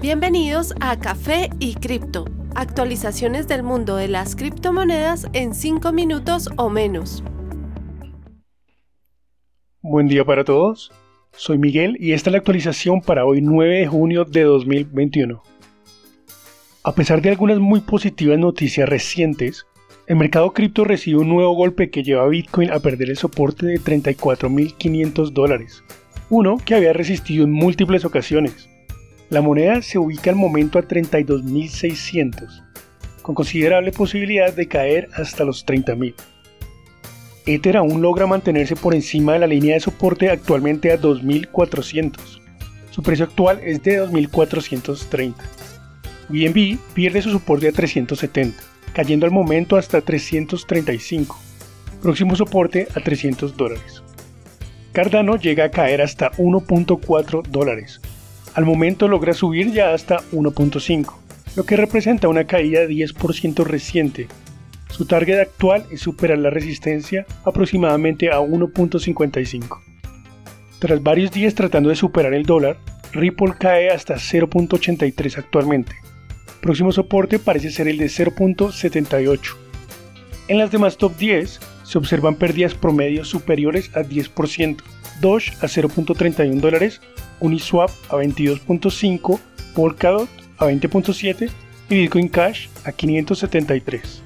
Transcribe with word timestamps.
Bienvenidos 0.00 0.74
a 0.80 0.98
Café 0.98 1.50
y 1.58 1.74
Cripto, 1.74 2.24
actualizaciones 2.54 3.48
del 3.48 3.62
mundo 3.62 3.96
de 3.96 4.08
las 4.08 4.34
criptomonedas 4.34 5.26
en 5.34 5.52
5 5.52 5.92
minutos 5.92 6.48
o 6.56 6.70
menos. 6.70 7.22
Buen 9.82 10.08
día 10.08 10.24
para 10.24 10.42
todos, 10.42 10.90
soy 11.32 11.58
Miguel 11.58 11.98
y 12.00 12.12
esta 12.12 12.30
es 12.30 12.32
la 12.32 12.38
actualización 12.38 13.02
para 13.02 13.26
hoy 13.26 13.42
9 13.42 13.80
de 13.80 13.86
junio 13.88 14.24
de 14.24 14.44
2021. 14.44 15.42
A 16.82 16.94
pesar 16.94 17.20
de 17.20 17.28
algunas 17.28 17.58
muy 17.58 17.80
positivas 17.80 18.38
noticias 18.38 18.88
recientes, 18.88 19.66
el 20.06 20.16
mercado 20.16 20.54
cripto 20.54 20.84
recibe 20.84 21.18
un 21.18 21.28
nuevo 21.28 21.52
golpe 21.52 21.90
que 21.90 22.02
lleva 22.02 22.22
a 22.22 22.28
Bitcoin 22.28 22.70
a 22.70 22.80
perder 22.80 23.10
el 23.10 23.18
soporte 23.18 23.66
de 23.66 23.78
34.500 23.78 25.30
dólares, 25.32 25.84
uno 26.30 26.56
que 26.56 26.74
había 26.74 26.94
resistido 26.94 27.44
en 27.44 27.52
múltiples 27.52 28.06
ocasiones. 28.06 28.69
La 29.30 29.40
moneda 29.40 29.80
se 29.80 29.96
ubica 29.96 30.30
al 30.30 30.36
momento 30.36 30.76
a 30.76 30.82
32.600, 30.82 32.64
con 33.22 33.36
considerable 33.36 33.92
posibilidad 33.92 34.52
de 34.52 34.66
caer 34.66 35.08
hasta 35.14 35.44
los 35.44 35.64
30.000. 35.64 36.14
Ether 37.46 37.76
aún 37.76 38.02
logra 38.02 38.26
mantenerse 38.26 38.74
por 38.74 38.92
encima 38.92 39.34
de 39.34 39.38
la 39.38 39.46
línea 39.46 39.74
de 39.74 39.80
soporte 39.80 40.30
actualmente 40.30 40.90
a 40.90 41.00
2.400. 41.00 42.40
Su 42.90 43.04
precio 43.04 43.24
actual 43.24 43.60
es 43.62 43.80
de 43.84 44.04
2.430. 44.04 45.34
BNB 46.28 46.78
pierde 46.92 47.22
su 47.22 47.30
soporte 47.30 47.68
a 47.68 47.72
370, 47.72 48.60
cayendo 48.92 49.26
al 49.26 49.32
momento 49.32 49.76
hasta 49.76 50.00
335. 50.00 51.38
Próximo 52.02 52.34
soporte 52.34 52.88
a 52.96 53.00
300 53.00 53.56
dólares. 53.56 54.02
Cardano 54.90 55.36
llega 55.36 55.66
a 55.66 55.70
caer 55.70 56.02
hasta 56.02 56.32
1.4 56.32 57.46
dólares, 57.46 58.00
al 58.54 58.64
momento 58.64 59.08
logra 59.08 59.32
subir 59.32 59.72
ya 59.72 59.94
hasta 59.94 60.18
1.5, 60.32 61.14
lo 61.56 61.64
que 61.64 61.76
representa 61.76 62.28
una 62.28 62.44
caída 62.44 62.80
de 62.80 62.88
10% 62.88 63.64
reciente. 63.64 64.28
Su 64.90 65.06
target 65.06 65.40
actual 65.40 65.84
es 65.90 66.00
superar 66.00 66.38
la 66.38 66.50
resistencia 66.50 67.26
aproximadamente 67.44 68.30
a 68.30 68.40
1.55. 68.40 69.80
Tras 70.78 71.02
varios 71.02 71.30
días 71.30 71.54
tratando 71.54 71.90
de 71.90 71.96
superar 71.96 72.34
el 72.34 72.44
dólar, 72.44 72.78
Ripple 73.12 73.54
cae 73.58 73.90
hasta 73.90 74.14
0.83 74.14 75.38
actualmente. 75.38 75.92
Próximo 76.60 76.92
soporte 76.92 77.38
parece 77.38 77.70
ser 77.70 77.88
el 77.88 77.98
de 77.98 78.06
0.78. 78.06 79.56
En 80.48 80.58
las 80.58 80.70
demás 80.70 80.96
top 80.96 81.16
10 81.16 81.60
se 81.84 81.98
observan 81.98 82.34
pérdidas 82.34 82.74
promedios 82.74 83.28
superiores 83.28 83.90
a 83.96 84.00
10%, 84.02 84.78
Doge 85.20 85.52
a 85.60 85.66
0.31 85.66 86.60
dólares 86.60 87.00
Uniswap 87.40 87.90
a 88.08 88.16
22.5, 88.16 89.38
Polkadot 89.74 90.28
a 90.58 90.66
20.7 90.66 91.50
y 91.88 91.94
Bitcoin 91.94 92.28
Cash 92.28 92.68
a 92.84 92.92
573. 92.92 94.22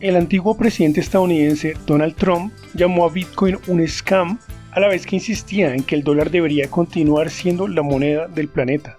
El 0.00 0.16
antiguo 0.16 0.56
presidente 0.56 1.00
estadounidense 1.00 1.74
Donald 1.86 2.14
Trump 2.14 2.52
llamó 2.74 3.04
a 3.04 3.10
Bitcoin 3.10 3.58
un 3.66 3.86
scam 3.86 4.38
a 4.70 4.80
la 4.80 4.88
vez 4.88 5.04
que 5.04 5.16
insistía 5.16 5.74
en 5.74 5.82
que 5.82 5.96
el 5.96 6.04
dólar 6.04 6.30
debería 6.30 6.70
continuar 6.70 7.30
siendo 7.30 7.66
la 7.66 7.82
moneda 7.82 8.28
del 8.28 8.48
planeta. 8.48 8.96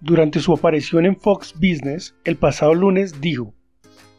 Durante 0.00 0.38
su 0.40 0.52
aparición 0.52 1.04
en 1.04 1.16
Fox 1.16 1.52
Business 1.54 2.14
el 2.24 2.36
pasado 2.36 2.74
lunes 2.74 3.20
dijo, 3.20 3.54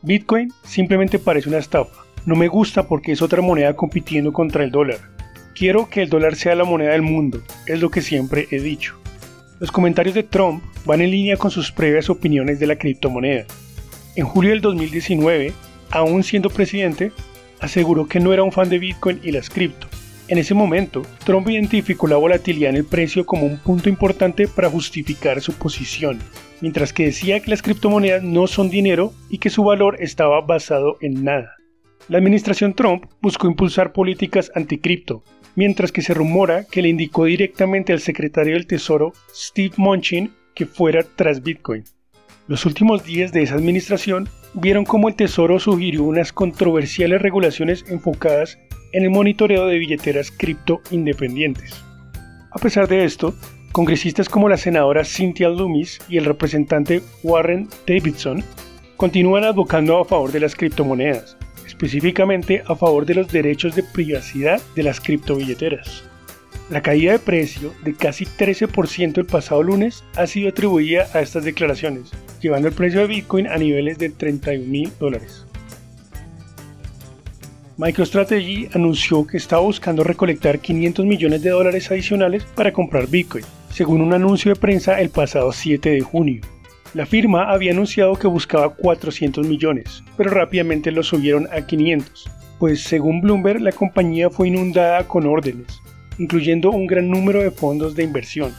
Bitcoin 0.01 0.51
simplemente 0.63 1.17
parece 1.17 1.47
una 1.47 1.59
estafa, 1.59 2.03
no 2.25 2.35
me 2.35 2.49
gusta 2.49 2.87
porque 2.87 3.13
es 3.13 3.21
otra 3.21 3.41
moneda 3.41 3.73
compitiendo 3.75 4.33
contra 4.33 4.63
el 4.63 4.71
dólar 4.71 5.16
Quiero 5.57 5.89
que 5.89 6.03
el 6.03 6.09
dólar 6.09 6.35
sea 6.35 6.53
la 6.53 6.65
moneda 6.65 6.91
del 6.91 7.01
mundo, 7.01 7.41
es 7.65 7.81
lo 7.81 7.89
que 7.89 8.03
siempre 8.03 8.47
he 8.51 8.59
dicho. 8.59 8.95
Los 9.59 9.71
comentarios 9.71 10.13
de 10.13 10.21
Trump 10.21 10.63
van 10.85 11.01
en 11.01 11.09
línea 11.09 11.35
con 11.35 11.49
sus 11.49 11.71
previas 11.71 12.11
opiniones 12.11 12.59
de 12.59 12.67
la 12.67 12.75
criptomoneda. 12.75 13.45
En 14.15 14.25
julio 14.25 14.51
del 14.51 14.61
2019, 14.61 15.53
aún 15.89 16.23
siendo 16.23 16.51
presidente, 16.51 17.11
aseguró 17.59 18.07
que 18.07 18.19
no 18.19 18.33
era 18.33 18.43
un 18.43 18.51
fan 18.51 18.69
de 18.69 18.77
Bitcoin 18.77 19.19
y 19.23 19.31
las 19.31 19.49
cripto. 19.49 19.87
En 20.27 20.37
ese 20.37 20.53
momento, 20.53 21.01
Trump 21.25 21.49
identificó 21.49 22.05
la 22.05 22.17
volatilidad 22.17 22.69
en 22.69 22.75
el 22.75 22.85
precio 22.85 23.25
como 23.25 23.47
un 23.47 23.57
punto 23.57 23.89
importante 23.89 24.47
para 24.47 24.69
justificar 24.69 25.41
su 25.41 25.53
posición, 25.53 26.19
mientras 26.61 26.93
que 26.93 27.05
decía 27.05 27.39
que 27.39 27.49
las 27.49 27.63
criptomonedas 27.63 28.21
no 28.21 28.45
son 28.45 28.69
dinero 28.69 29.11
y 29.27 29.39
que 29.39 29.49
su 29.49 29.63
valor 29.63 29.97
estaba 29.99 30.39
basado 30.41 30.97
en 31.01 31.23
nada. 31.23 31.56
La 32.07 32.17
administración 32.17 32.73
Trump 32.73 33.05
buscó 33.21 33.47
impulsar 33.47 33.91
políticas 33.91 34.51
anticripto, 34.55 35.23
mientras 35.55 35.91
que 35.91 36.01
se 36.01 36.13
rumora 36.13 36.65
que 36.65 36.81
le 36.81 36.89
indicó 36.89 37.25
directamente 37.25 37.91
al 37.91 37.99
secretario 37.99 38.53
del 38.53 38.67
Tesoro, 38.67 39.11
Steve 39.33 39.73
Munchin, 39.77 40.31
que 40.55 40.65
fuera 40.65 41.03
tras 41.03 41.43
Bitcoin. 41.43 41.83
Los 42.47 42.65
últimos 42.65 43.03
días 43.03 43.33
de 43.33 43.43
esa 43.43 43.55
administración 43.55 44.29
vieron 44.53 44.85
cómo 44.85 45.09
el 45.09 45.15
Tesoro 45.15 45.59
sugirió 45.59 46.03
unas 46.03 46.31
controversiales 46.31 47.21
regulaciones 47.21 47.83
enfocadas 47.89 48.57
en 48.93 49.03
el 49.03 49.09
monitoreo 49.09 49.67
de 49.67 49.77
billeteras 49.77 50.31
cripto 50.31 50.81
independientes. 50.91 51.83
A 52.51 52.59
pesar 52.59 52.87
de 52.87 53.03
esto, 53.03 53.35
congresistas 53.73 54.29
como 54.29 54.49
la 54.49 54.57
senadora 54.57 55.03
Cynthia 55.03 55.49
Loomis 55.49 55.99
y 56.07 56.17
el 56.17 56.25
representante 56.25 57.01
Warren 57.21 57.67
Davidson 57.85 58.43
continúan 58.95 59.43
advocando 59.43 59.99
a 59.99 60.05
favor 60.05 60.31
de 60.31 60.39
las 60.39 60.55
criptomonedas, 60.55 61.36
específicamente 61.77 62.63
a 62.65 62.75
favor 62.75 63.05
de 63.05 63.13
los 63.13 63.31
derechos 63.31 63.75
de 63.75 63.83
privacidad 63.83 64.59
de 64.75 64.81
las 64.81 64.99
criptobilleteras. 64.99 66.03
La 66.71 66.81
caída 66.81 67.11
de 67.11 67.19
precio 67.19 67.71
de 67.83 67.93
casi 67.93 68.25
13% 68.25 69.19
el 69.19 69.25
pasado 69.25 69.61
lunes 69.61 70.03
ha 70.15 70.25
sido 70.25 70.49
atribuida 70.49 71.07
a 71.13 71.21
estas 71.21 71.43
declaraciones, 71.43 72.11
llevando 72.41 72.67
el 72.67 72.73
precio 72.73 73.01
de 73.01 73.07
Bitcoin 73.07 73.45
a 73.45 73.57
niveles 73.57 73.99
de 73.99 74.09
31 74.09 74.65
mil 74.65 74.91
dólares. 74.99 75.45
MicroStrategy 77.77 78.69
anunció 78.73 79.27
que 79.27 79.37
estaba 79.37 79.61
buscando 79.61 80.03
recolectar 80.03 80.57
500 80.57 81.05
millones 81.05 81.43
de 81.43 81.51
dólares 81.51 81.91
adicionales 81.91 82.43
para 82.55 82.73
comprar 82.73 83.07
Bitcoin, 83.07 83.45
según 83.71 84.01
un 84.01 84.15
anuncio 84.15 84.51
de 84.51 84.59
prensa 84.59 84.99
el 84.99 85.11
pasado 85.11 85.51
7 85.51 85.91
de 85.91 86.01
junio. 86.01 86.41
La 86.97 87.05
firma 87.05 87.51
había 87.51 87.73
anunciado 87.73 88.15
que 88.15 88.25
buscaba 88.25 88.73
400 88.73 89.47
millones, 89.47 90.03
pero 90.17 90.31
rápidamente 90.31 90.89
lo 90.89 91.03
subieron 91.03 91.47
a 91.53 91.61
500, 91.61 92.27
pues 92.57 92.81
según 92.81 93.21
Bloomberg 93.21 93.61
la 93.61 93.71
compañía 93.71 94.31
fue 94.31 94.47
inundada 94.47 95.07
con 95.07 95.27
órdenes, 95.27 95.79
incluyendo 96.17 96.71
un 96.71 96.87
gran 96.87 97.07
número 97.07 97.43
de 97.43 97.51
fondos 97.51 97.93
de 97.93 98.01
inversión. 98.01 98.51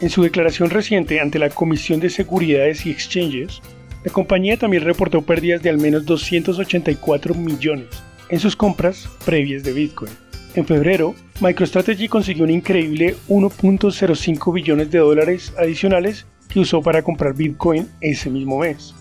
En 0.00 0.08
su 0.08 0.22
declaración 0.22 0.70
reciente 0.70 1.18
ante 1.18 1.40
la 1.40 1.50
Comisión 1.50 1.98
de 1.98 2.10
Seguridades 2.10 2.86
y 2.86 2.92
Exchanges, 2.92 3.60
la 4.04 4.12
compañía 4.12 4.56
también 4.56 4.84
reportó 4.84 5.22
pérdidas 5.22 5.60
de 5.60 5.70
al 5.70 5.78
menos 5.78 6.06
284 6.06 7.34
millones 7.34 7.88
en 8.28 8.38
sus 8.38 8.54
compras 8.54 9.08
previas 9.24 9.64
de 9.64 9.72
Bitcoin. 9.72 10.12
En 10.54 10.64
febrero, 10.64 11.16
MicroStrategy 11.40 12.06
consiguió 12.06 12.44
un 12.44 12.50
increíble 12.50 13.16
1.05 13.28 14.54
billones 14.54 14.92
de 14.92 14.98
dólares 15.00 15.52
adicionales 15.58 16.24
que 16.50 16.60
usó 16.60 16.82
para 16.82 17.02
comprar 17.02 17.34
Bitcoin 17.34 17.88
ese 18.00 18.30
mismo 18.30 18.58
mes. 18.58 18.94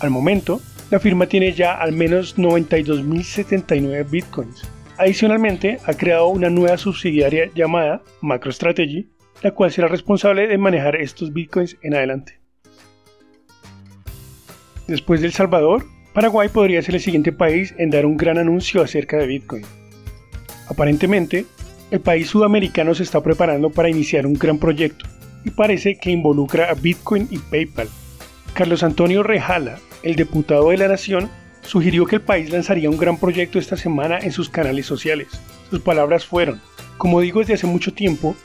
Al 0.00 0.10
momento, 0.10 0.60
la 0.90 1.00
firma 1.00 1.26
tiene 1.26 1.52
ya 1.52 1.74
al 1.74 1.92
menos 1.92 2.36
92.079 2.36 4.10
Bitcoins. 4.10 4.62
Adicionalmente, 4.98 5.78
ha 5.86 5.94
creado 5.94 6.28
una 6.28 6.50
nueva 6.50 6.76
subsidiaria 6.76 7.50
llamada 7.54 8.02
MacroStrategy, 8.20 9.08
la 9.42 9.52
cual 9.52 9.72
será 9.72 9.88
responsable 9.88 10.46
de 10.46 10.58
manejar 10.58 10.96
estos 10.96 11.32
Bitcoins 11.32 11.76
en 11.82 11.94
adelante. 11.94 12.38
Después 14.86 15.20
de 15.20 15.28
El 15.28 15.32
Salvador, 15.32 15.86
Paraguay 16.12 16.48
podría 16.48 16.82
ser 16.82 16.96
el 16.96 17.00
siguiente 17.00 17.32
país 17.32 17.74
en 17.78 17.90
dar 17.90 18.04
un 18.04 18.16
gran 18.16 18.36
anuncio 18.36 18.82
acerca 18.82 19.16
de 19.16 19.26
Bitcoin. 19.26 19.64
Aparentemente, 20.68 21.46
el 21.90 22.00
país 22.00 22.28
sudamericano 22.28 22.94
se 22.94 23.02
está 23.02 23.22
preparando 23.22 23.70
para 23.70 23.88
iniciar 23.88 24.26
un 24.26 24.34
gran 24.34 24.58
proyecto, 24.58 25.06
y 25.44 25.50
parece 25.50 25.96
que 25.96 26.10
involucra 26.10 26.70
a 26.70 26.74
Bitcoin 26.74 27.28
y 27.30 27.38
PayPal. 27.38 27.88
Carlos 28.54 28.82
Antonio 28.82 29.22
Rejala, 29.22 29.78
el 30.02 30.16
diputado 30.16 30.70
de 30.70 30.76
la 30.76 30.88
Nación, 30.88 31.30
sugirió 31.62 32.06
que 32.06 32.16
el 32.16 32.22
país 32.22 32.50
lanzaría 32.50 32.90
un 32.90 32.98
gran 32.98 33.18
proyecto 33.18 33.58
esta 33.58 33.76
semana 33.76 34.18
en 34.18 34.32
sus 34.32 34.48
canales 34.48 34.86
sociales. 34.86 35.28
Sus 35.70 35.80
palabras 35.80 36.26
fueron, 36.26 36.60
como 36.98 37.20
digo 37.20 37.40
desde 37.40 37.54
hace 37.54 37.66
mucho 37.66 37.94
tiempo, 37.94 38.36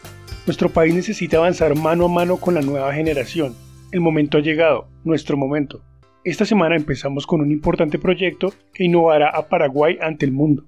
nuestro 0.45 0.69
país 0.69 0.93
necesita 0.93 1.37
avanzar 1.37 1.75
mano 1.75 2.05
a 2.05 2.07
mano 2.07 2.37
con 2.37 2.53
la 2.53 2.61
nueva 2.61 2.93
generación. 2.93 3.53
El 3.91 3.99
momento 3.99 4.37
ha 4.37 4.41
llegado, 4.41 4.87
nuestro 5.03 5.35
momento. 5.35 5.81
Esta 6.23 6.45
semana 6.45 6.75
empezamos 6.75 7.27
con 7.27 7.41
un 7.41 7.51
importante 7.51 7.99
proyecto 7.99 8.53
que 8.73 8.85
innovará 8.85 9.29
a 9.29 9.47
Paraguay 9.47 9.97
ante 10.01 10.25
el 10.25 10.31
mundo. 10.31 10.65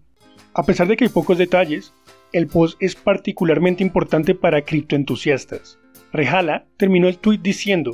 A 0.53 0.63
pesar 0.63 0.87
de 0.87 0.97
que 0.97 1.05
hay 1.05 1.09
pocos 1.09 1.37
detalles, 1.37 1.93
el 2.31 2.47
post 2.47 2.77
es 2.81 2.95
particularmente 2.95 3.83
importante 3.83 4.35
para 4.35 4.61
criptoentusiastas. 4.61 5.79
Rejala 6.11 6.65
terminó 6.77 7.07
el 7.07 7.17
tuit 7.17 7.41
diciendo, 7.41 7.91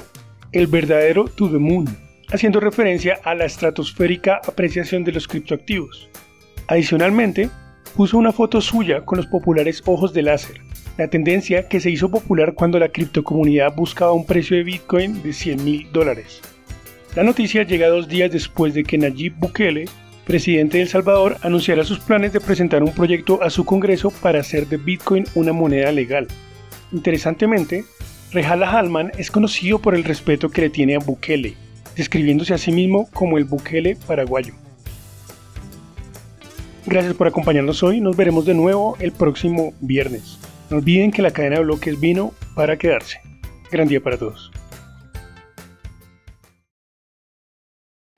el 0.51 0.67
verdadero 0.67 1.25
to 1.25 1.49
the 1.49 1.57
moon, 1.57 1.85
haciendo 2.31 2.59
referencia 2.59 3.19
a 3.23 3.35
la 3.35 3.45
estratosférica 3.45 4.41
apreciación 4.47 5.03
de 5.03 5.11
los 5.11 5.27
criptoactivos. 5.27 6.09
Adicionalmente, 6.67 7.49
puso 7.95 8.17
una 8.17 8.31
foto 8.31 8.61
suya 8.61 9.01
con 9.01 9.17
los 9.17 9.27
populares 9.27 9.83
ojos 9.85 10.13
de 10.13 10.21
láser, 10.21 10.61
la 10.97 11.09
tendencia 11.09 11.67
que 11.67 11.79
se 11.79 11.89
hizo 11.89 12.09
popular 12.09 12.53
cuando 12.53 12.79
la 12.79 12.89
criptocomunidad 12.89 13.75
buscaba 13.75 14.13
un 14.13 14.25
precio 14.25 14.55
de 14.55 14.63
Bitcoin 14.63 15.21
de 15.21 15.33
100 15.33 15.63
mil 15.63 15.91
dólares. 15.91 16.41
La 17.15 17.23
noticia 17.23 17.63
llega 17.63 17.87
dos 17.87 18.07
días 18.07 18.31
después 18.31 18.73
de 18.73 18.83
que 18.83 18.97
Nayib 18.97 19.35
Bukele, 19.37 19.85
presidente 20.25 20.77
de 20.77 20.83
El 20.83 20.89
Salvador, 20.89 21.37
anunciara 21.41 21.83
sus 21.83 21.99
planes 21.99 22.33
de 22.33 22.41
presentar 22.41 22.81
un 22.83 22.93
proyecto 22.93 23.41
a 23.43 23.49
su 23.49 23.65
Congreso 23.65 24.09
para 24.09 24.39
hacer 24.39 24.67
de 24.67 24.77
Bitcoin 24.77 25.25
una 25.35 25.53
moneda 25.53 25.91
legal. 25.91 26.27
Interesantemente, 26.91 27.83
Rejala 28.31 28.69
Halman 28.69 29.11
es 29.17 29.31
conocido 29.31 29.79
por 29.79 29.95
el 29.95 30.03
respeto 30.03 30.49
que 30.49 30.61
le 30.61 30.69
tiene 30.69 30.95
a 30.95 30.99
Bukele, 30.99 31.55
describiéndose 31.95 32.53
a 32.53 32.57
sí 32.57 32.71
mismo 32.71 33.09
como 33.13 33.37
el 33.37 33.45
Bukele 33.45 33.95
paraguayo. 34.07 34.53
Gracias 36.85 37.13
por 37.15 37.27
acompañarnos 37.27 37.81
hoy, 37.81 38.01
nos 38.01 38.15
veremos 38.15 38.45
de 38.45 38.53
nuevo 38.53 38.95
el 38.99 39.11
próximo 39.11 39.73
viernes. 39.79 40.37
No 40.69 40.77
olviden 40.77 41.11
que 41.11 41.21
la 41.21 41.31
cadena 41.31 41.57
de 41.57 41.63
bloques 41.63 41.99
vino 41.99 42.33
para 42.55 42.77
quedarse. 42.77 43.19
Gran 43.71 43.87
día 43.87 44.01
para 44.01 44.17
todos. 44.17 44.51